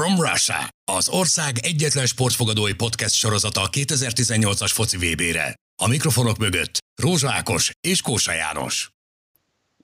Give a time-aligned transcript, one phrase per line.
[0.00, 0.60] from Russia,
[0.96, 5.54] az ország egyetlen sportfogadói podcast sorozata a 2018-as foci VB-re.
[5.82, 8.90] A mikrofonok mögött Rózsa Ákos és Kósa János.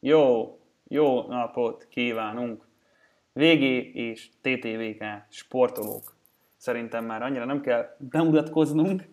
[0.01, 0.59] Jó,
[0.89, 2.69] jó napot kívánunk!
[3.33, 3.63] VG
[3.97, 6.17] és TTVK sportolók.
[6.57, 9.09] Szerintem már annyira nem kell bemutatkoznunk,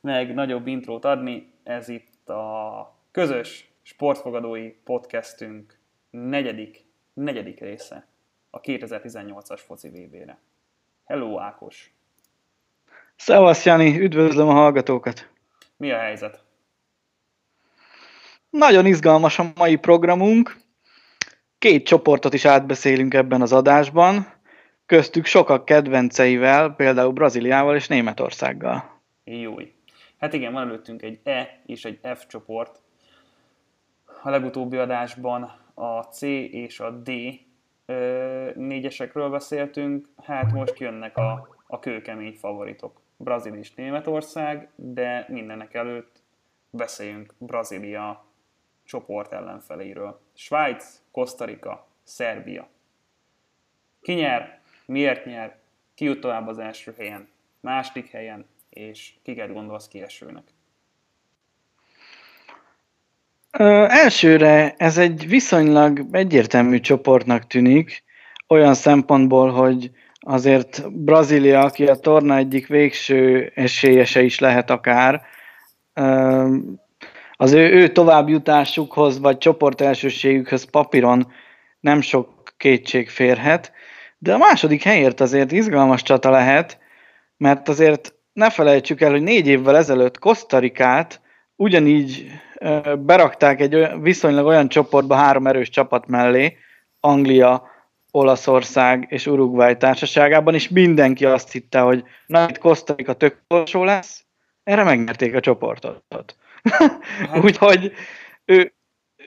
[0.00, 1.52] meg nagyobb intrót adni.
[1.62, 5.78] Ez itt a közös sportfogadói podcastünk
[6.10, 6.84] negyedik,
[7.14, 8.13] negyedik része
[8.54, 10.38] a 2018-as foci VB-re.
[11.04, 11.94] Hello Ákos!
[13.16, 15.28] Szevasz Jani, üdvözlöm a hallgatókat!
[15.76, 16.44] Mi a helyzet?
[18.50, 20.56] Nagyon izgalmas a mai programunk.
[21.58, 24.32] Két csoportot is átbeszélünk ebben az adásban,
[24.86, 29.00] köztük sokak kedvenceivel, például Brazíliával és Németországgal.
[29.24, 29.54] Jó.
[30.18, 32.80] Hát igen, van előttünk egy E és egy F csoport.
[34.22, 35.42] A legutóbbi adásban
[35.74, 37.10] a C és a D
[38.54, 43.00] négyesekről beszéltünk, hát most jönnek a, a kőkemény favoritok.
[43.16, 46.22] Brazil és Németország, de mindenek előtt
[46.70, 48.24] beszéljünk Brazília
[48.84, 50.20] csoport ellenfeléről.
[50.32, 52.68] Svájc, Kosztarika, Szerbia.
[54.00, 55.58] Ki nyer, miért nyer,
[55.94, 57.28] ki jut tovább az első helyen,
[57.60, 60.52] második helyen, és kiket gondolsz kiesőnek?
[63.58, 68.04] Ö, elsőre ez egy viszonylag egyértelmű csoportnak tűnik,
[68.48, 75.22] olyan szempontból, hogy azért Brazília, aki a torna egyik végső esélyese is lehet akár,
[75.92, 76.56] ö,
[77.32, 81.32] az ő, ő továbbjutásukhoz, vagy csoport elsőségükhöz papíron
[81.80, 83.72] nem sok kétség férhet,
[84.18, 86.78] de a második helyért azért izgalmas csata lehet,
[87.36, 91.20] mert azért ne felejtsük el, hogy négy évvel ezelőtt Kosztarikát
[91.56, 92.30] ugyanígy
[92.98, 96.56] berakták egy viszonylag olyan csoportba három erős csapat mellé,
[97.00, 97.72] Anglia,
[98.10, 104.24] Olaszország és Uruguay társaságában, és mindenki azt hitte, hogy na itt Kosztarika tök lesz,
[104.62, 106.36] erre megnyerték a csoportot.
[107.44, 107.92] Úgyhogy
[108.44, 108.74] ő,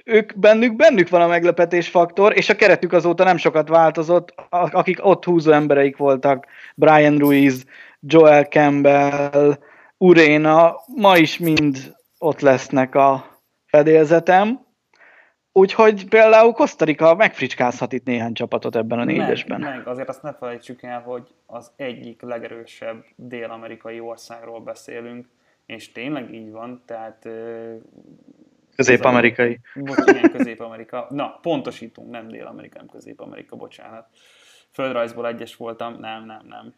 [0.03, 5.05] ők bennük, bennük van a meglepetés faktor, és a keretük azóta nem sokat változott, akik
[5.05, 6.45] ott húzó embereik voltak,
[6.75, 7.65] Brian Ruiz,
[7.99, 9.57] Joel Campbell,
[9.97, 14.65] Uréna, ma is mind ott lesznek a fedélzetem.
[15.51, 19.59] Úgyhogy például Kosztarika megfricskázhat itt néhány csapatot ebben a négyesben.
[19.59, 25.27] Meg, meg, azért azt ne felejtsük el, hogy az egyik legerősebb dél-amerikai országról beszélünk,
[25.65, 27.27] és tényleg így van, tehát...
[28.75, 29.59] Közép-amerikai.
[29.75, 31.07] Bocs, igen, Közép-Amerika.
[31.09, 34.07] Na, pontosítunk, nem Dél-Amerika, nem Közép-Amerika, bocsánat.
[34.71, 36.73] Földrajzból egyes voltam, nem, nem, nem.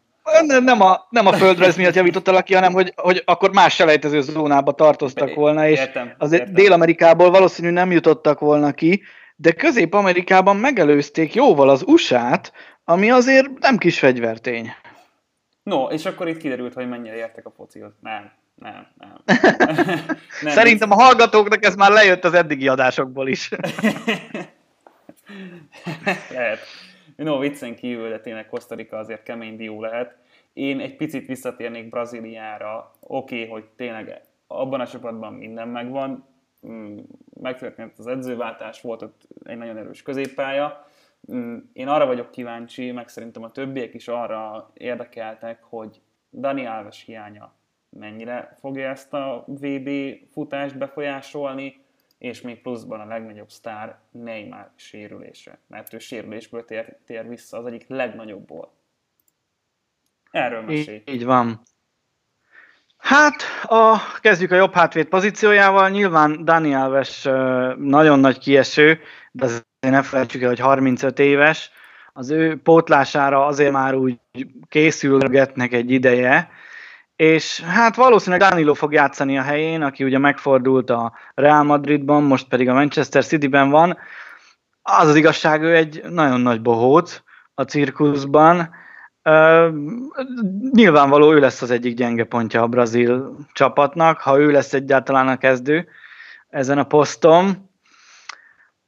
[0.46, 4.20] Nem, nem, a, nem a földrajz miatt javítottalak ki, hanem hogy, hogy akkor más selejtező
[4.20, 6.54] zónába tartoztak volna, és értem, azért értem.
[6.54, 9.02] Dél-Amerikából valószínű nem jutottak volna ki,
[9.36, 12.52] de Közép-Amerikában megelőzték jóval az USA-t,
[12.84, 14.72] ami azért nem kis fegyvertény.
[15.62, 17.92] No, és akkor itt kiderült, hogy mennyire értek a focihoz.
[18.00, 19.22] Nem, nem, nem.
[20.42, 23.50] nem Szerintem a hallgatóknak ez már lejött az eddigi adásokból is.
[26.34, 26.58] Lehet.
[27.16, 30.16] No, viccen kívül, de tényleg Kosztarika azért kemény dió lehet.
[30.52, 32.92] Én egy picit visszatérnék Brazíliára.
[33.00, 36.26] Oké, okay, hogy tényleg abban a csapatban minden megvan,
[36.66, 36.98] mm,
[37.40, 40.86] megtörtént az edzőváltás, volt ott egy nagyon erős középpálya.
[41.32, 46.00] Mm, én arra vagyok kíváncsi, meg szerintem a többiek is arra érdekeltek, hogy
[46.30, 47.54] Dani Alves hiánya
[47.90, 49.90] mennyire fogja ezt a VB
[50.32, 51.84] futást befolyásolni,
[52.20, 57.66] és még pluszban a legnagyobb sztár Neymar sérülése, mert ő sérülésből tér, tér vissza az
[57.66, 58.72] egyik legnagyobbból.
[60.30, 60.96] Erről mesélj.
[60.96, 61.60] Így, így van.
[62.96, 65.88] Hát, a, kezdjük a jobb hátvét pozíciójával.
[65.88, 67.22] Nyilván Dani Alves
[67.76, 69.00] nagyon nagy kieső,
[69.32, 71.70] de azért ne felejtsük el, hogy 35 éves.
[72.12, 74.18] Az ő pótlására azért már úgy
[74.68, 76.50] készülgetnek egy ideje,
[77.20, 82.48] és hát valószínűleg Danilo fog játszani a helyén, aki ugye megfordult a Real Madridban, most
[82.48, 83.98] pedig a Manchester Cityben van.
[84.82, 87.22] Az az igazság, ő egy nagyon nagy bohóc
[87.54, 88.70] a cirkuszban.
[89.24, 89.74] Uh,
[90.72, 95.36] nyilvánvaló ő lesz az egyik gyenge pontja a brazil csapatnak, ha ő lesz egyáltalán a
[95.36, 95.88] kezdő
[96.48, 97.70] ezen a poszton.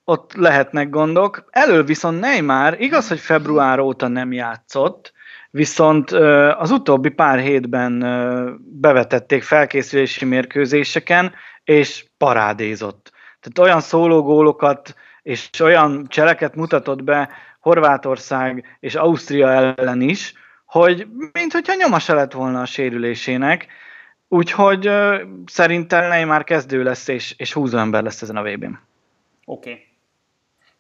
[0.05, 1.45] Ott lehetnek gondok.
[1.51, 5.13] Elől viszont Neymar, igaz, hogy február óta nem játszott,
[5.55, 6.11] Viszont
[6.57, 7.99] az utóbbi pár hétben
[8.61, 11.33] bevetették felkészülési mérkőzéseken,
[11.65, 13.13] és parádézott.
[13.41, 17.29] Tehát olyan szólógólokat és olyan cseleket mutatott be
[17.61, 20.35] Horvátország és Ausztria ellen is,
[20.65, 23.67] hogy mintha nyoma se lett volna a sérülésének,
[24.29, 24.91] úgyhogy
[25.47, 28.65] szerintem már kezdő lesz, és, és húzó ember lesz ezen a vb
[29.45, 29.71] Oké.
[29.71, 29.92] Okay.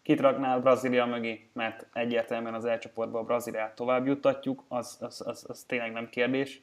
[0.02, 5.44] Kit raknál Brazília mögé, mert egyértelműen az elcsoportban a Brazíliát tovább juttatjuk, az, az, az,
[5.48, 6.62] az tényleg nem kérdés.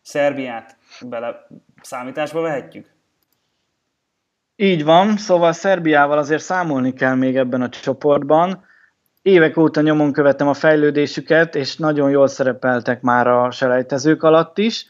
[0.00, 1.46] Szerbiát bele
[1.80, 2.90] számításba vehetjük?
[4.56, 8.64] Így van, szóval Szerbiával azért számolni kell még ebben a csoportban.
[9.22, 14.86] Évek óta nyomon követtem a fejlődésüket, és nagyon jól szerepeltek már a selejtezők alatt is,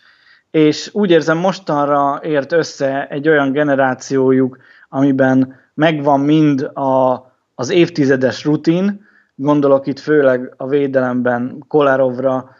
[0.51, 4.59] és úgy érzem mostanra ért össze egy olyan generációjuk,
[4.89, 7.28] amiben megvan mind a,
[7.61, 12.51] az évtizedes rutin, gondolok itt főleg a védelemben Kolárovra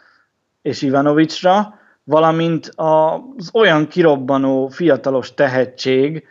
[0.61, 6.23] és Ivanovicsra, valamint az olyan kirobbanó fiatalos tehetség,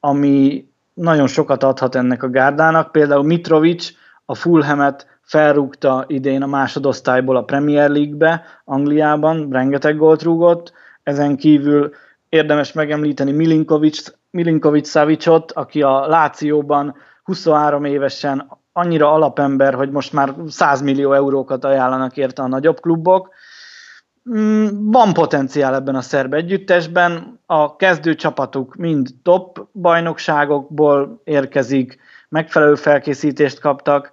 [0.00, 2.92] ami nagyon sokat adhat ennek a gárdának.
[2.92, 3.90] Például Mitrovic
[4.24, 10.72] a Fulhamet felrúgta idén a másodosztályból a Premier League-be, Angliában, rengeteg gólt rúgott,
[11.02, 11.92] ezen kívül
[12.28, 20.34] érdemes megemlíteni Milinkovic, Milinkovic Savicot, aki a Lációban 23 évesen annyira alapember, hogy most már
[20.48, 23.34] 100 millió eurókat ajánlanak érte a nagyobb klubok.
[24.30, 31.98] Mm, van potenciál ebben a szerb együttesben, a kezdő csapatuk mind top bajnokságokból érkezik,
[32.28, 34.12] megfelelő felkészítést kaptak,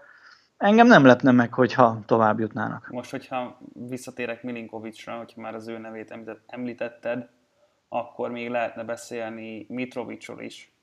[0.57, 2.87] engem nem lepne meg, hogyha tovább jutnának.
[2.91, 6.13] Most, hogyha visszatérek Milinkovicsra, hogyha már az ő nevét
[6.47, 7.29] említetted,
[7.89, 10.73] akkor még lehetne beszélni Mitrovicsról is.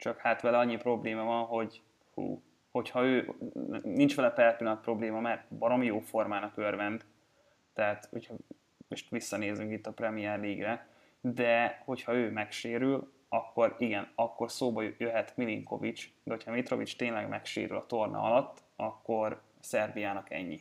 [0.00, 1.82] Csak hát vele annyi probléma van, hogy
[2.14, 3.34] hú, hogyha ő,
[3.82, 7.04] nincs vele per pillanat probléma, mert baromi jó formának örvend,
[7.74, 8.34] tehát hogyha
[8.88, 10.86] most visszanézünk itt a Premier League-re,
[11.20, 17.76] de hogyha ő megsérül, akkor igen, akkor szóba jöhet Milinkovic, de hogyha Mitrovic tényleg megsérül
[17.76, 20.60] a torna alatt, akkor Szerbiának ennyi.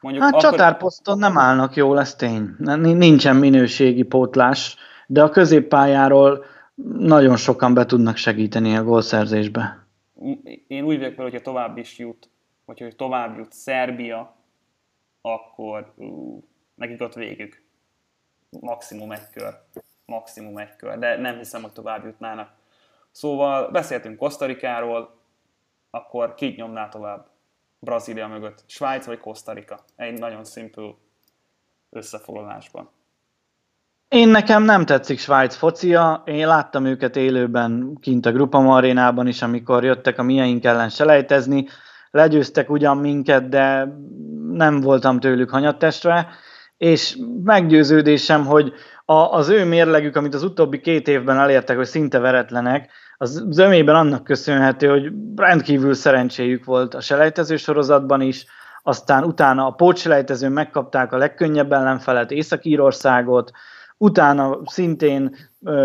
[0.00, 0.50] Mondjuk hát akkor...
[0.50, 2.54] csatárposzton nem állnak jól, ez tény.
[2.80, 4.76] Nincsen minőségi pótlás,
[5.06, 6.44] de a középpályáról
[6.98, 9.86] nagyon sokan be tudnak segíteni a gólszerzésbe.
[10.66, 12.28] Én úgy vagyok hogyha tovább is jut,
[12.64, 14.36] vagy hogy tovább jut Szerbia,
[15.20, 16.42] akkor ú,
[16.74, 17.62] nekik ott végük.
[18.60, 19.54] Maximum egy kör.
[20.04, 20.98] Maximum egy kör.
[20.98, 22.50] De nem hiszem, hogy tovább jutnának.
[23.10, 25.20] Szóval beszéltünk Kosztarikáról,
[25.90, 27.30] akkor kit nyomná tovább
[27.78, 28.64] Brazília mögött?
[28.66, 29.84] Svájc vagy Kosztarika?
[29.96, 30.98] Egy nagyon szimpül
[31.90, 32.90] összefoglalásban.
[34.12, 39.42] Én nekem nem tetszik Svájc focia, én láttam őket élőben kint a Grupa arénában is,
[39.42, 41.66] amikor jöttek a mieink ellen selejtezni,
[42.10, 43.96] legyőztek ugyan minket, de
[44.52, 46.28] nem voltam tőlük hanyattestre,
[46.76, 48.72] és meggyőződésem, hogy
[49.04, 53.94] a, az ő mérlegük, amit az utóbbi két évben elértek, hogy szinte veretlenek, az zömében
[53.94, 58.46] annak köszönhető, hogy rendkívül szerencséjük volt a selejtező sorozatban is,
[58.82, 63.50] aztán utána a pótselejtezőn megkapták a legkönnyebb ellenfelet, Észak-Írországot,
[63.98, 65.36] utána szintén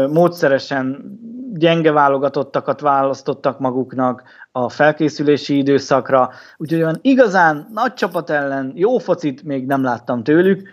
[0.10, 1.18] módszeresen
[1.54, 9.44] gyenge válogatottakat választottak maguknak a felkészülési időszakra, úgyhogy olyan igazán nagy csapat ellen jó focit
[9.44, 10.70] még nem láttam tőlük.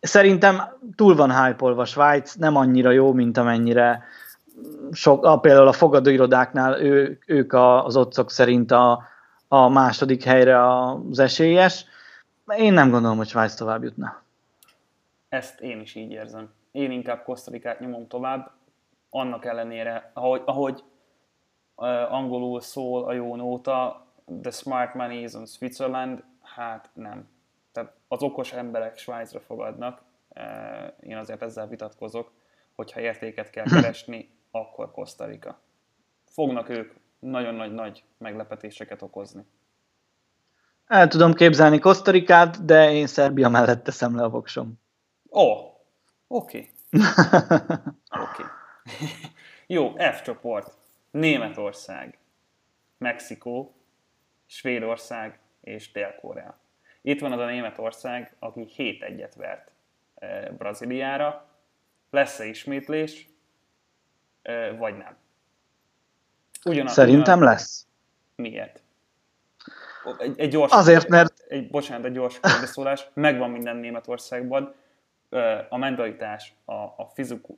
[0.00, 0.62] Szerintem
[0.96, 4.04] túl van hype Svájc, nem annyira jó, mint amennyire
[4.92, 9.02] sok, a, például a fogadóirodáknál ő, ők a, az otcok szerint a,
[9.48, 11.84] a második helyre az esélyes.
[12.56, 14.22] Én nem gondolom, hogy Svájc tovább jutna.
[15.28, 16.48] Ezt én is így érzem.
[16.70, 18.50] Én inkább Kosztarikát nyomom tovább,
[19.10, 20.84] annak ellenére, ahogy, ahogy
[21.76, 24.06] uh, angolul szól a jó nóta,
[24.42, 27.28] the smart money is on Switzerland, hát nem.
[27.72, 30.02] Tehát az okos emberek Svájcra fogadnak,
[30.34, 30.42] uh,
[31.00, 32.32] én azért ezzel vitatkozok,
[32.74, 35.60] hogyha értéket kell keresni, akkor Kosztarika.
[36.24, 39.44] Fognak ők nagyon nagy-nagy meglepetéseket okozni.
[40.86, 44.80] El tudom képzelni Kosztarikát, de én Szerbia mellett teszem le a voksom.
[45.30, 45.77] Ó, oh,
[46.28, 46.70] oké.
[46.92, 47.06] Okay.
[48.10, 48.42] Oké.
[49.66, 50.76] Jó, F csoport.
[51.10, 52.18] Németország,
[52.98, 53.74] Mexikó,
[54.46, 56.58] Svédország és Dél-Korea.
[57.02, 59.72] Itt van az a Németország, aki 7 egyet vert
[60.58, 61.48] Brazíliára.
[62.10, 63.28] Lesz-e ismétlés?
[64.78, 65.16] vagy nem.
[66.64, 67.54] Ugyanaz, Szerintem ugyanaz.
[67.54, 67.86] lesz.
[68.34, 68.82] Miért?
[70.18, 71.44] Egy, egy gyors, Azért, mert...
[71.48, 73.08] Egy, bocsánat, egy gyors kérdezszólás.
[73.14, 74.74] Megvan minden Németországban.
[75.68, 77.12] A mentalitás, a, a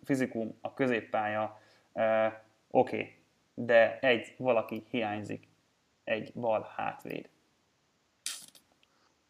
[0.04, 1.60] fizikum, a középpálya,
[1.92, 2.36] oké,
[2.70, 3.16] okay,
[3.54, 5.48] de egy valaki hiányzik,
[6.04, 7.28] egy bal hátvéd.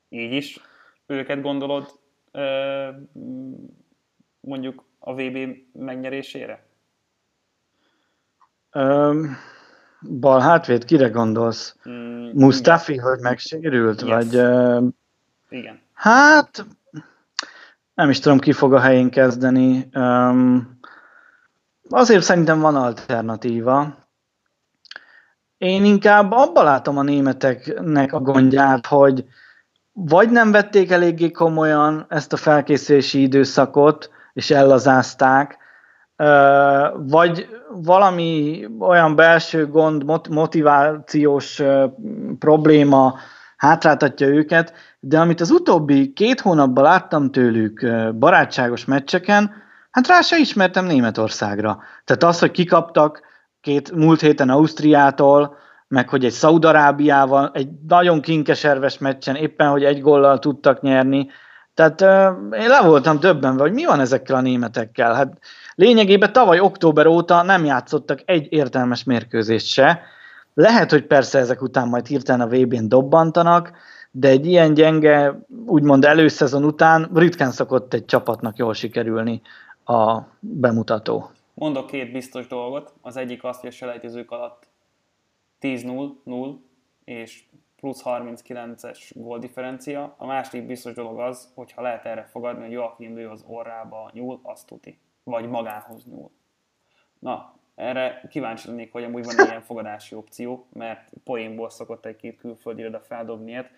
[0.09, 0.61] Így is
[1.07, 1.99] őket gondolod
[4.41, 6.67] mondjuk a VB megnyerésére?
[8.75, 9.37] Um,
[10.01, 11.77] bal hátvéd, kire gondolsz?
[11.89, 13.05] Mm, Mustafi, igen.
[13.05, 14.01] hogy megsérült?
[14.01, 14.11] Yes.
[14.11, 14.89] Vagy, uh,
[15.49, 15.81] igen.
[15.93, 16.67] Hát,
[18.01, 19.89] nem is tudom, ki fog a helyén kezdeni.
[19.95, 20.79] Um,
[21.91, 23.95] azért szerintem van alternatíva.
[25.59, 29.25] Én inkább abban látom a németeknek a gondját, hogy
[29.93, 35.59] vagy nem vették eléggé komolyan ezt a felkészülési időszakot, és ellazázták,
[36.97, 41.63] vagy valami olyan belső gond, motivációs
[42.39, 43.15] probléma
[43.61, 49.53] hátráltatja őket, de amit az utóbbi két hónapban láttam tőlük barátságos meccseken,
[49.91, 51.83] hát rá se ismertem Németországra.
[52.05, 53.21] Tehát az, hogy kikaptak
[53.61, 55.57] két múlt héten Ausztriától,
[55.89, 61.29] meg hogy egy Szaudarábiával, egy nagyon kinkeserves meccsen éppen, hogy egy gollal tudtak nyerni.
[61.75, 65.15] Tehát uh, én le voltam többenve, hogy mi van ezekkel a németekkel.
[65.15, 65.39] Hát
[65.75, 70.03] lényegében tavaly október óta nem játszottak egy értelmes mérkőzést se.
[70.55, 73.73] Lehet, hogy persze ezek után majd hirtelen a VB-n dobbantanak,
[74.11, 79.43] de egy ilyen gyenge, úgymond előszezon után ritkán szokott egy csapatnak jól sikerülni
[79.85, 81.31] a bemutató.
[81.55, 82.93] Mondok két biztos dolgot.
[83.01, 84.69] Az egyik azt, hogy a selejtezők alatt
[85.61, 86.57] 10-0,
[87.05, 87.45] és
[87.77, 90.15] plusz 39-es góldifferencia.
[90.19, 94.11] A második biztos dolog az, hogy ha lehet erre fogadni, hogy Joachim Lő az orrába
[94.13, 94.99] nyúl, azt tuti.
[95.25, 96.31] Vagy magához nyúl.
[97.19, 102.81] Na, erre kíváncsi lennék, hogy amúgy van ilyen fogadási opció, mert poénból szokott egy-két külföldi
[102.81, 103.71] iroda feldobni ilyet.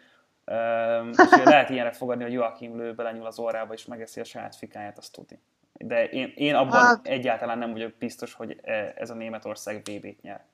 [1.12, 4.98] és lehet ilyenre fogadni, hogy Joachim Lő belenyúl az orrába és megeszi a saját fikáját,
[4.98, 5.38] azt tuti.
[5.72, 7.06] De én, én abban hát...
[7.06, 10.44] egyáltalán nem vagyok biztos, hogy e, ez a Németország BB-t nyer.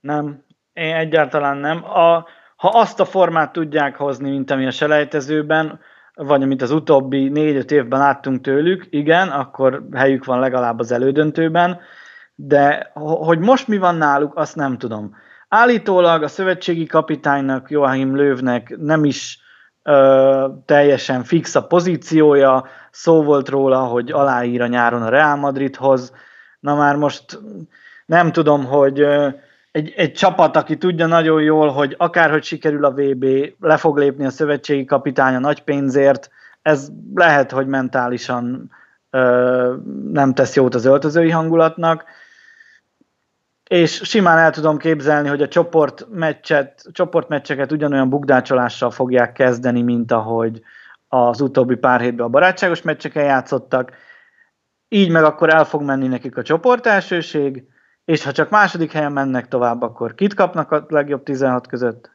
[0.00, 1.84] Nem, én egyáltalán nem.
[1.84, 5.80] A, ha azt a formát tudják hozni, mint ami a selejtezőben,
[6.18, 11.80] vagy amit az utóbbi négy-öt évben láttunk tőlük, igen, akkor helyük van legalább az elődöntőben,
[12.34, 15.16] de hogy most mi van náluk, azt nem tudom.
[15.48, 19.38] Állítólag a szövetségi kapitánynak, Joachim Lövnek nem is
[19.82, 26.12] ö, teljesen fix a pozíciója, szó volt róla, hogy aláír a nyáron a Real Madridhoz.
[26.60, 27.38] Na már most
[28.06, 29.28] nem tudom, hogy ö,
[29.70, 33.24] egy, egy csapat, aki tudja nagyon jól, hogy akárhogy sikerül a VB,
[33.60, 36.30] le fog lépni a szövetségi kapitány a nagy pénzért,
[36.62, 38.70] ez lehet, hogy mentálisan
[39.10, 39.74] ö,
[40.12, 42.04] nem tesz jót az öltözői hangulatnak,
[43.68, 50.62] és simán el tudom képzelni, hogy a csoportmeccset, csoportmeccseket ugyanolyan bugdácsolással fogják kezdeni, mint ahogy
[51.08, 53.92] az utóbbi pár hétben a barátságos meccseken játszottak.
[54.88, 57.64] Így meg akkor el fog menni nekik a csoport elsőség,
[58.08, 62.10] és ha csak második helyen mennek tovább, akkor kit kapnak a legjobb 16 között?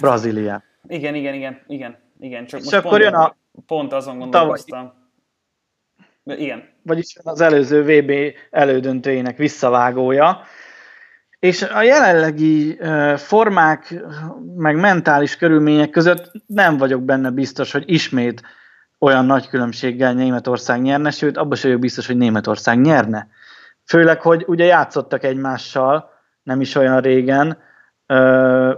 [0.00, 0.62] Brazília.
[0.88, 2.46] Igen, igen, igen, igen, igen.
[2.46, 3.36] Csak és most akkor pont, jön a...
[3.66, 4.92] Pont azon gondolkoztam.
[6.24, 6.44] Tavaly...
[6.44, 6.68] Igen.
[6.82, 10.40] Vagyis az előző VB elődöntőjének visszavágója.
[11.38, 12.78] És a jelenlegi
[13.16, 13.94] formák,
[14.56, 18.42] meg mentális körülmények között nem vagyok benne biztos, hogy ismét
[18.98, 23.28] olyan nagy különbséggel Németország nyerne, sőt, abban sem vagyok biztos, hogy Németország nyerne.
[23.84, 26.10] Főleg, hogy ugye játszottak egymással,
[26.42, 27.58] nem is olyan régen,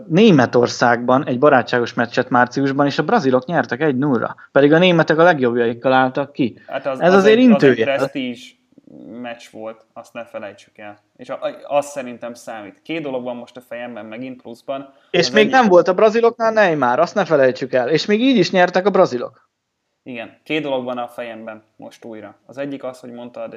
[0.06, 4.34] Németországban egy barátságos meccset márciusban, és a brazilok nyertek egy nullra.
[4.52, 6.58] Pedig a németek a legjobbjaikkal álltak ki.
[6.66, 7.94] Hát az, Ez az azért intője.
[7.94, 8.56] Az egy
[9.20, 10.98] meccs volt, azt ne felejtsük el.
[11.16, 11.32] És
[11.66, 12.82] azt szerintem számít.
[12.82, 14.92] Két dolog van most a fejemben megint pluszban.
[15.10, 15.52] És még egyik...
[15.52, 17.88] nem volt a braziloknál Neymar, azt ne felejtsük el.
[17.88, 19.50] És még így is nyertek a brazilok.
[20.02, 22.36] Igen, két dolog van a fejemben most újra.
[22.46, 23.54] Az egyik az, hogy mondtad,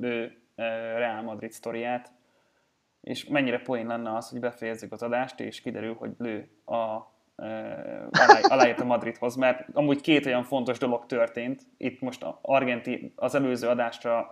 [0.00, 0.32] ő
[0.96, 2.12] Real Madrid sztoriát,
[3.00, 7.16] és mennyire poén lenne az, hogy befejezzük az adást, és kiderül, hogy lő a
[8.48, 13.68] aláírt a Madridhoz, mert amúgy két olyan fontos dolog történt, itt most Argenti, az előző
[13.68, 14.28] adásra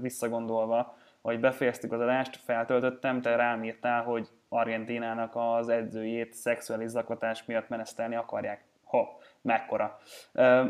[0.00, 7.44] visszagondolva, hogy befejeztük az adást, feltöltöttem, te rám írtál, hogy Argentinának az edzőjét szexuális zaklatás
[7.44, 8.64] miatt menesztelni akarják.
[8.84, 9.98] Ha, mekkora.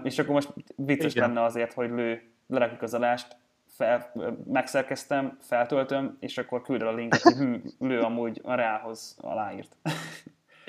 [0.02, 1.28] És akkor most vicces Igen.
[1.28, 3.37] lenne azért, hogy lő, lerakjuk az adást,
[3.81, 4.13] fel,
[4.45, 9.77] megszerkeztem, feltöltöm, és akkor küld el a linket, hogy hű, lő amúgy a Reálhoz aláírt.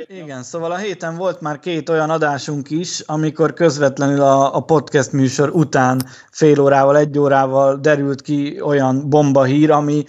[0.07, 5.11] Igen, szóval a héten volt már két olyan adásunk is, amikor közvetlenül a, a podcast
[5.11, 6.01] műsor után
[6.31, 10.03] fél órával, egy órával derült ki olyan bomba hír, ami,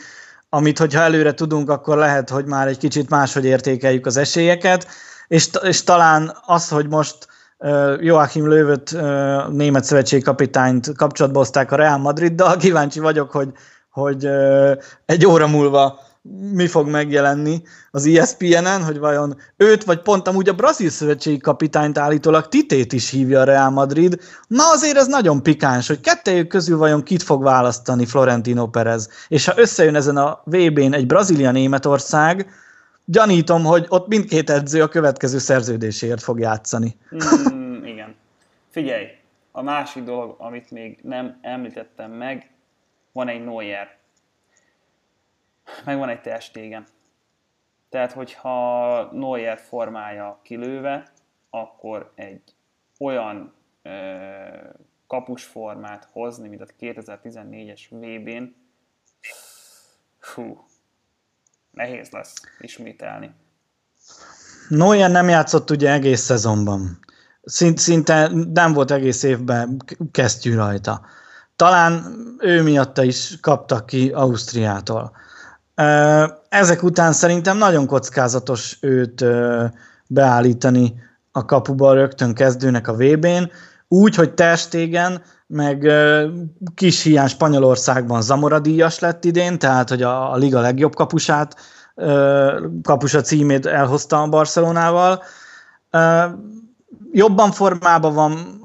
[0.49, 4.87] amit hogyha előre tudunk, akkor lehet, hogy már egy kicsit máshogy értékeljük az esélyeket,
[5.29, 7.27] és, és talán az, hogy most
[8.01, 8.97] Joachim Löwöt,
[9.51, 12.57] német szövetségi kapitányt kapcsolatba hozták a Real Madriddal.
[12.57, 13.53] Kíváncsi vagyok, hogy,
[13.91, 14.29] hogy
[15.07, 15.99] egy óra múlva
[16.53, 21.99] mi fog megjelenni az ESPN-en, hogy vajon őt, vagy pont amúgy a brazil szövetségi kapitányt
[21.99, 24.21] állítólag Titét is hívja a Real Madrid.
[24.47, 29.09] Na azért ez nagyon pikáns, hogy kettejük közül vajon kit fog választani Florentino Perez.
[29.29, 32.47] És ha összejön ezen a VB-n egy Brazília-Németország,
[33.13, 36.97] gyanítom, hogy ott mindkét edző a következő szerződéséért fog játszani.
[37.53, 38.15] Mm, igen.
[38.71, 39.07] Figyelj,
[39.51, 42.51] a másik dolog, amit még nem említettem meg,
[43.13, 43.97] van egy Neuer.
[45.85, 46.87] megvan egy testégen.
[47.89, 51.13] Tehát, hogyha Neuer formája kilőve,
[51.51, 52.43] akkor egy
[52.99, 53.53] olyan
[53.83, 53.91] ö,
[55.07, 58.55] kapusformát hozni, mint a 2014-es VB-n,
[60.19, 60.65] fú,
[61.73, 63.35] nehéz lesz ismételni.
[64.69, 66.99] Neuer nem játszott ugye egész szezonban.
[67.75, 71.07] Szinte nem volt egész évben kesztyű rajta.
[71.57, 75.13] Talán ő miatta is kaptak ki Ausztriától.
[76.49, 79.25] Ezek után szerintem nagyon kockázatos őt
[80.07, 80.95] beállítani
[81.33, 83.51] a kapuba rögtön kezdőnek a VB-n,
[83.89, 85.23] úgy, hogy Testégen,
[85.53, 85.91] meg
[86.75, 91.57] kis hiány Spanyolországban Zamora díjas lett idén, tehát hogy a, a liga legjobb kapusát,
[92.83, 95.23] kapusa címét elhozta a Barcelonával.
[97.13, 98.61] Jobban formában van,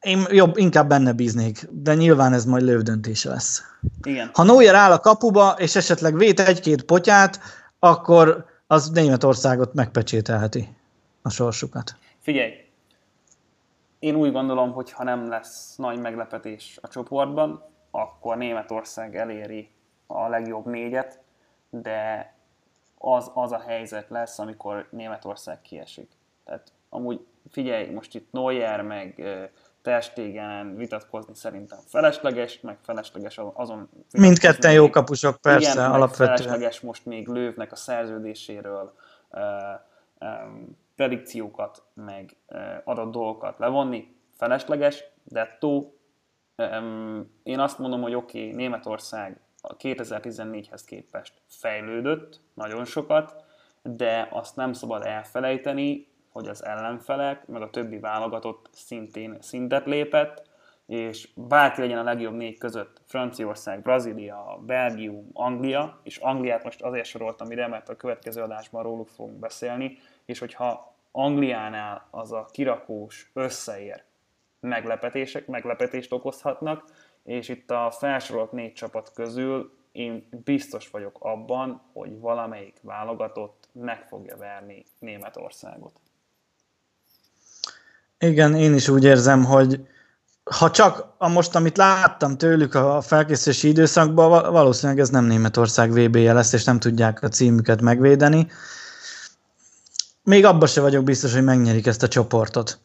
[0.00, 3.62] én jobb, inkább benne bíznék, de nyilván ez majd lövdöntése lesz.
[4.02, 4.30] Igen.
[4.32, 7.40] Ha Neuer áll a kapuba, és esetleg vét egy-két potyát,
[7.78, 10.76] akkor az Németországot megpecsételheti
[11.22, 11.96] a sorsukat.
[12.22, 12.50] Figyelj,
[13.98, 19.70] én úgy gondolom, hogy ha nem lesz nagy meglepetés a csoportban, akkor Németország eléri
[20.06, 21.20] a legjobb négyet,
[21.70, 22.34] de
[22.98, 26.10] az, az a helyzet lesz, amikor Németország kiesik.
[26.44, 29.22] Tehát amúgy figyelj, most itt Neuer meg
[29.82, 33.88] testégen vitatkozni szerintem felesleges, meg felesleges azon...
[34.12, 36.36] Mindketten jó kapusok, persze, igen, alapvetően.
[36.36, 38.94] felesleges most még lővnek a szerződéséről
[40.96, 42.36] predikciókat, meg
[42.84, 45.98] adott dolgokat levonni, felesleges, de tó,
[46.56, 53.44] um, én azt mondom, hogy oké, okay, Németország a 2014-hez képest fejlődött nagyon sokat,
[53.82, 60.42] de azt nem szabad elfelejteni, hogy az ellenfelek, meg a többi válogatott szintén szintet lépett,
[60.86, 67.06] és bárki legyen a legjobb négy között, Franciaország, Brazília, Belgium, Anglia, és Angliát most azért
[67.06, 73.30] soroltam ide, mert a következő adásban róluk fogunk beszélni, és hogyha Angliánál az a kirakós
[73.32, 74.02] összeér,
[74.60, 76.84] meglepetések, meglepetést okozhatnak,
[77.24, 84.06] és itt a felsorolt négy csapat közül én biztos vagyok abban, hogy valamelyik válogatott meg
[84.08, 86.00] fogja verni Németországot.
[88.18, 89.86] Igen, én is úgy érzem, hogy
[90.44, 96.32] ha csak a most, amit láttam tőlük a felkészülési időszakban, valószínűleg ez nem Németország VB-je
[96.32, 98.46] lesz, és nem tudják a címüket megvédeni.
[100.26, 102.78] Még abban se vagyok biztos, hogy megnyerik ezt a csoportot.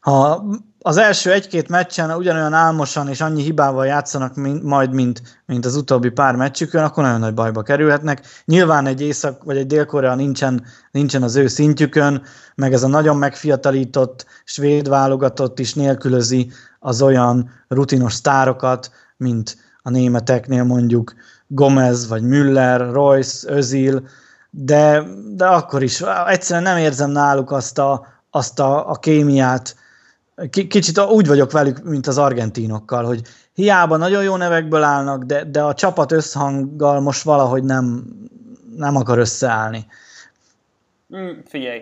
[0.00, 0.44] Ha
[0.78, 5.76] az első egy-két meccsen ugyanolyan álmosan és annyi hibával játszanak mint, majd, mint, mint az
[5.76, 8.26] utóbbi pár meccsükön, akkor nagyon nagy bajba kerülhetnek.
[8.44, 12.22] Nyilván egy Észak vagy egy Dél-Korea nincsen, nincsen az ő szintjükön,
[12.54, 16.50] meg ez a nagyon megfiatalított svéd válogatott is nélkülözi
[16.80, 21.14] az olyan rutinos sztárokat, mint a németeknél mondjuk
[21.46, 24.02] Gomez, vagy Müller, Royce, Özil,
[24.54, 25.02] de,
[25.34, 29.76] de akkor is egyszerűen nem érzem náluk azt a, azt a, a kémiát,
[30.50, 33.22] kicsit úgy vagyok velük, mint az argentinokkal, hogy
[33.54, 38.04] hiába nagyon jó nevekből állnak, de, de a csapat összhanggal most valahogy nem,
[38.76, 39.86] nem akar összeállni.
[41.16, 41.80] Mm, figyelj,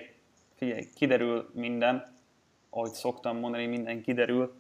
[0.57, 2.13] figyelj, kiderül minden,
[2.71, 4.53] ahogy szoktam mondani, minden kiderül.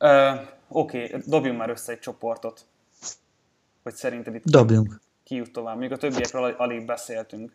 [0.00, 2.66] Uh, Oké, okay, dobjunk már össze egy csoportot.
[3.82, 5.00] Hogy szerinted itt Dobjunk.
[5.26, 5.78] Ki jut tovább.
[5.78, 7.52] Még a többiekről alig beszéltünk.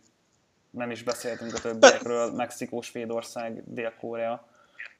[0.72, 2.32] Nem is beszéltünk a többiekről.
[2.32, 4.46] Mexikó, Svédország, Dél-Korea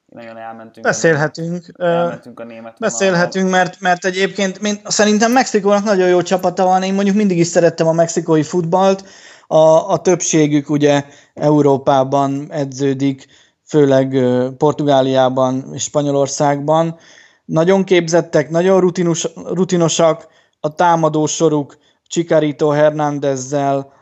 [0.06, 0.86] nagyon elmentünk.
[0.86, 1.64] Beszélhetünk.
[1.72, 6.82] A, elmentünk a német Beszélhetünk, mert, mert egyébként mint, szerintem Mexikónak nagyon jó csapata van.
[6.82, 9.04] Én mondjuk mindig is szerettem a mexikói futballt.
[9.46, 11.04] A, a többségük ugye
[11.34, 13.26] Európában edződik,
[13.64, 14.16] főleg
[14.56, 16.98] Portugáliában és Spanyolországban.
[17.44, 20.28] Nagyon képzettek, nagyon rutinus, rutinosak,
[20.60, 21.76] a támadó soruk
[22.12, 23.92] Chicarito Hernándezzel,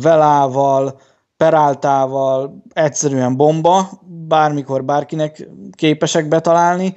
[0.00, 1.00] Velával,
[1.36, 3.88] Peráltával egyszerűen bomba,
[4.28, 6.94] bármikor bárkinek képesek betalálni.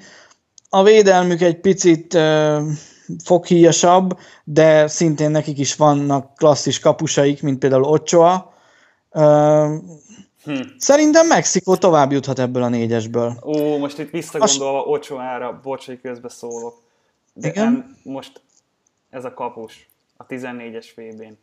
[0.69, 2.61] A védelmük egy picit uh,
[3.23, 8.53] foghíjasabb, de szintén nekik is vannak klasszis kapusaik, mint például Ochoa.
[9.11, 9.73] Uh,
[10.43, 10.61] Hm.
[10.77, 13.33] Szerintem Mexikó tovább juthat ebből a négyesből.
[13.43, 16.81] Ó, most itt visszagondolva Ochoára, bocs, hogy közbeszólok.
[17.33, 17.71] De Igen?
[17.71, 18.41] Nem, most
[19.09, 19.89] ez a kapus
[20.21, 21.37] a 14-es fébén.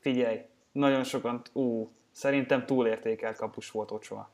[0.00, 0.40] Figyelj,
[0.72, 4.30] nagyon sokan, ú, szerintem túlértékelt kapus volt Ochoa.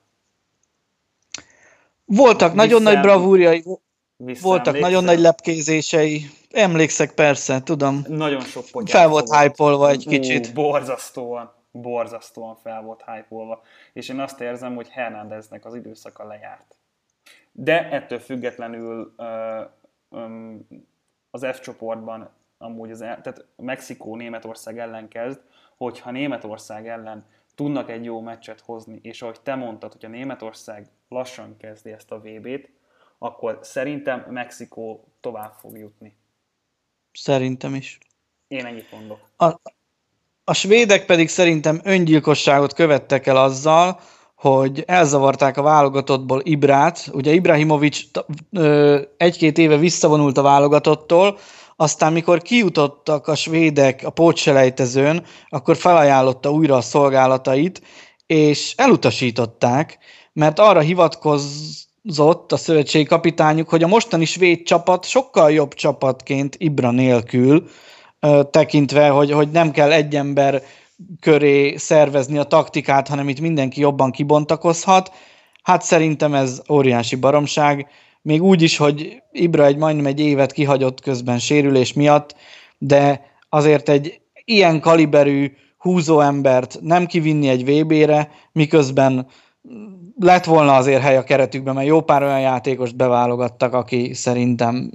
[2.04, 3.64] Voltak Vissza, nagyon nagy bravúrjai,
[4.40, 6.22] voltak nagyon nagy lepkézései.
[6.50, 8.04] Emlékszek persze, tudom.
[8.08, 10.54] Nagyon sok potyát Fel volt hype egy ú, kicsit.
[10.54, 13.58] Borzasztóan, borzasztóan fel volt hype
[13.92, 16.74] És én azt érzem, hogy Hernándeznek az időszaka lejárt.
[17.52, 19.28] De ettől függetlenül uh,
[20.08, 20.66] um,
[21.30, 22.30] az F csoportban
[22.62, 25.40] amúgy az, tehát Mexikó Németország ellen kezd,
[25.76, 30.86] hogyha Németország ellen tudnak egy jó meccset hozni, és ahogy te mondtad, hogy a Németország
[31.08, 32.68] lassan kezdi ezt a VB-t,
[33.18, 36.16] akkor szerintem Mexikó tovább fog jutni.
[37.12, 37.98] Szerintem is.
[38.48, 39.18] Én ennyit mondok.
[39.36, 39.46] A,
[40.44, 44.00] a svédek pedig szerintem öngyilkosságot követtek el azzal,
[44.34, 47.10] hogy elzavarták a válogatottból Ibrát.
[47.12, 48.04] Ugye Ibrahimovics
[49.16, 51.38] egy-két éve visszavonult a válogatottól,
[51.80, 57.82] aztán mikor kijutottak a svédek a pótselejtezőn, akkor felajánlotta újra a szolgálatait,
[58.26, 59.98] és elutasították,
[60.32, 66.90] mert arra hivatkozott a szövetségi kapitányuk, hogy a mostani svéd csapat sokkal jobb csapatként Ibra
[66.90, 67.68] nélkül,
[68.50, 70.62] tekintve, hogy, hogy nem kell egy ember
[71.20, 75.12] köré szervezni a taktikát, hanem itt mindenki jobban kibontakozhat.
[75.62, 77.86] Hát szerintem ez óriási baromság
[78.22, 82.34] még úgy is, hogy Ibra egy majdnem egy évet kihagyott közben sérülés miatt,
[82.78, 89.26] de azért egy ilyen kaliberű húzóembert nem kivinni egy VB-re, miközben
[90.18, 94.90] lett volna azért hely a keretükben, mert jó pár olyan játékost beválogattak, aki szerintem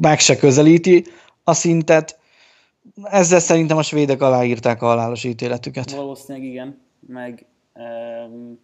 [0.00, 1.04] meg se közelíti
[1.44, 2.18] a szintet.
[3.02, 5.90] Ezzel szerintem a svédek aláírták a halálos ítéletüket.
[5.90, 8.58] Valószínűleg igen, meg um,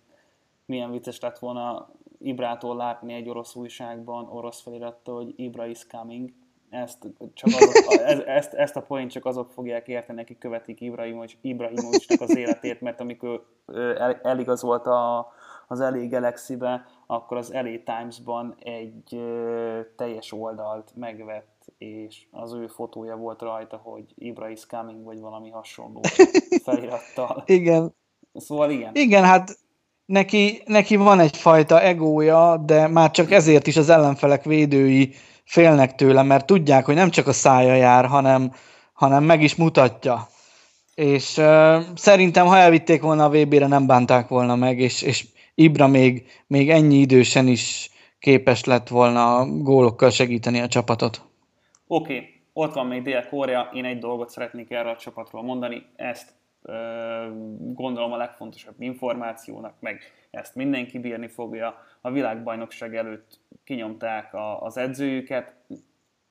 [0.67, 1.89] milyen vicces lett volna
[2.27, 6.31] Ibrától látni egy orosz újságban, orosz felirattal, hogy Ibra is coming,
[6.75, 11.33] ezt, csak azok, ez, ezt, ezt a point csak azok fogják érteni, akik követik Ibrahimovic,
[11.41, 15.33] Ibrahimovicsnak az életét, mert amikor el, eligazolt a,
[15.69, 22.67] az LA Galaxy-be, akkor az LA Times-ban egy ö, teljes oldalt megvett, és az ő
[22.67, 26.01] fotója volt rajta, hogy Ibra is coming, vagy valami hasonló
[26.65, 27.43] felirattal.
[27.47, 27.95] Igen.
[28.35, 28.95] Szóval igen.
[28.95, 29.59] Igen, hát
[30.07, 35.15] neki, neki van egyfajta egója, de már csak ezért is az ellenfelek védői
[35.45, 38.53] félnek tőle, mert tudják, hogy nem csak a szája jár, hanem,
[38.93, 40.29] hanem meg is mutatja.
[40.95, 45.87] És uh, szerintem, ha elvitték volna a VB-re, nem bánták volna meg, és, és Ibra
[45.87, 51.23] még, még ennyi idősen is képes lett volna gólokkal segíteni a csapatot.
[51.87, 52.29] Oké, okay.
[52.53, 56.33] ott van még Dél-Korea, én egy dolgot szeretnék erre a csapatról mondani, ezt
[57.59, 60.01] gondolom a legfontosabb információnak, meg
[60.31, 61.85] ezt mindenki bírni fogja.
[62.01, 65.55] A világbajnokság előtt kinyomták a, az edzőjüket,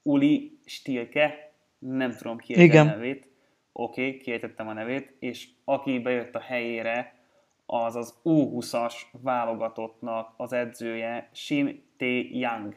[0.03, 3.27] Uli Stilke, nem tudom ki a nevét,
[3.71, 7.21] oké, okay, kiejtettem a nevét, és aki bejött a helyére,
[7.65, 12.75] az az U20-as válogatottnak az edzője, Shin Tae Yang.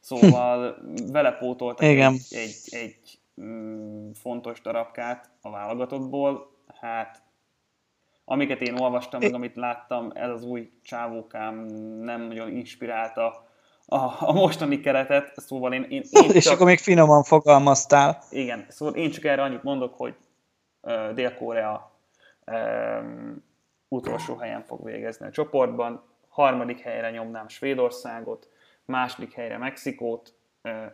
[0.00, 0.78] Szóval
[1.12, 2.12] vele pótoltak Igen.
[2.12, 7.22] egy, egy, egy mm, fontos darabkát a válogatottból, hát
[8.24, 11.54] amiket én olvastam, meg amit láttam, ez az új csávókám
[12.00, 13.46] nem nagyon inspirálta
[13.86, 18.22] a, a mostani keretet, szóval én, én, én És csak, akkor még finoman fogalmaztál.
[18.30, 20.14] Igen, szóval én csak erre annyit mondok, hogy
[20.80, 21.92] uh, Dél-Korea
[22.46, 23.44] um,
[23.88, 28.48] utolsó helyen fog végezni a csoportban, harmadik helyre nyomnám Svédországot,
[28.84, 30.34] második helyre Mexikót,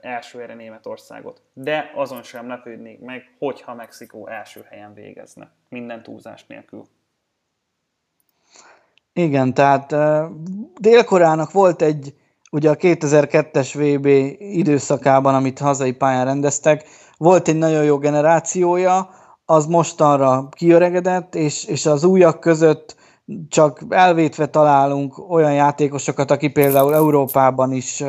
[0.00, 1.42] első helyre Németországot.
[1.52, 5.50] De azon sem lepődnék meg, hogyha Mexikó első helyen végezne.
[5.68, 6.84] Minden túlzás nélkül.
[9.12, 9.94] Igen, tehát
[10.80, 12.14] Dél-Koreának volt egy,
[12.50, 14.06] ugye a 2002-es VB
[14.38, 16.84] időszakában, amit hazai pályán rendeztek,
[17.16, 19.10] volt egy nagyon jó generációja,
[19.44, 22.96] az mostanra kiöregedett, és, és az újak között
[23.48, 28.04] csak elvétve találunk olyan játékosokat, aki például Európában is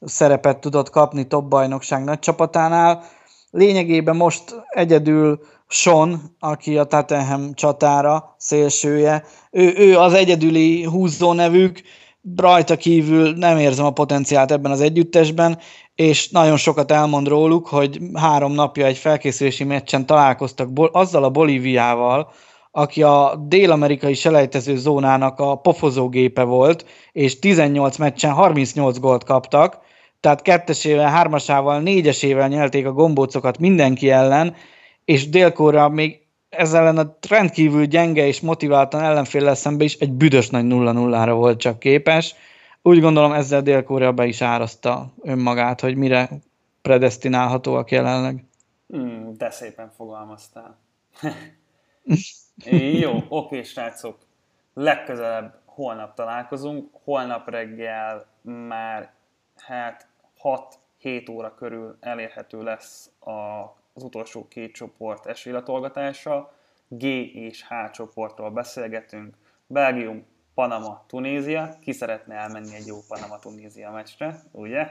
[0.00, 3.02] szerepet tudott kapni top bajnokság nagy csapatánál.
[3.50, 11.82] Lényegében most egyedül Son, aki a Tottenham csatára szélsője, ő, ő az egyedüli húzó nevük,
[12.36, 15.58] rajta kívül nem érzem a potenciált ebben az együttesben,
[15.94, 22.32] és nagyon sokat elmond róluk, hogy három napja egy felkészülési meccsen találkoztak azzal a Bolíviával,
[22.70, 29.78] aki a dél-amerikai selejtező zónának a pofozógépe volt, és 18 meccsen 38 gólt kaptak,
[30.20, 34.54] tehát kettesével, hármasával, négyesével nyelték a gombócokat mindenki ellen,
[35.04, 40.48] és dél még ezzel ellen a rendkívül gyenge és motiváltan ellenféllel szemben is egy büdös
[40.48, 42.34] nagy 0-0-ra volt csak képes.
[42.82, 46.30] Úgy gondolom ezzel dél be is árazta önmagát, hogy mire
[46.82, 48.44] predestinálhatóak jelenleg.
[48.88, 50.78] Hmm, de szépen fogalmaztál.
[52.64, 54.18] Jó, oké, srácok.
[54.74, 56.88] Legközelebb holnap találkozunk.
[57.04, 59.12] Holnap reggel már
[59.56, 60.06] hát
[61.02, 63.30] 6-7 óra körül elérhető lesz a,
[63.92, 66.52] az utolsó két csoport esélylatolgatása.
[66.88, 69.34] G és H csoportról beszélgetünk.
[69.66, 71.76] Belgium, Panama, Tunézia.
[71.80, 74.88] Ki szeretne elmenni egy jó Panama, Tunézia meccsre, ugye?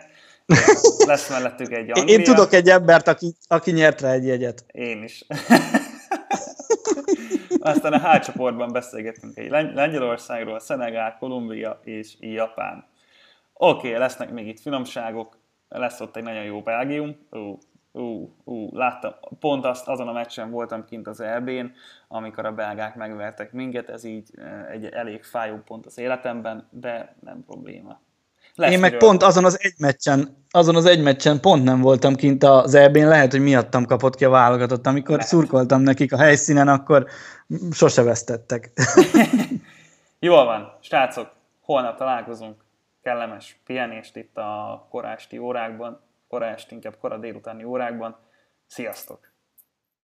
[1.06, 2.18] Lesz mellettük egy Anglia.
[2.18, 4.66] Én tudok egy embert, aki, aki nyert rá egy jegyet.
[4.72, 5.26] Én is.
[7.60, 12.86] Aztán a H csoportban beszélgetünk egy Lengyelországról, Szenegál, Kolumbia és Japán.
[13.54, 17.58] Oké, okay, lesznek még itt finomságok, lesz ott egy nagyon jó Belgium, ú,
[17.92, 21.72] ú, ú, láttam, pont azt, azon a meccsen voltam kint az EB-n,
[22.08, 27.16] amikor a belgák megvertek minket, ez így eh, egy elég fájó pont az életemben, de
[27.20, 28.00] nem probléma.
[28.60, 32.16] Lesz Én meg pont azon az egy meccsen, azon az egy meccsen pont nem voltam
[32.16, 34.88] kint az EB-n, lehet, hogy miattam kapott ki a válogatott.
[34.88, 35.28] Amikor lehet.
[35.28, 37.08] szurkoltam nekik a helyszínen, akkor
[37.72, 38.72] sose vesztettek.
[40.20, 42.66] Jól van, srácok, holnap találkozunk.
[43.02, 48.18] Kellemes pihenést itt a korásti órákban, korást inkább kora délutáni órákban.
[48.68, 49.29] Sziasztok!